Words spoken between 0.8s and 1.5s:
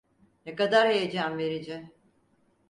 heyecan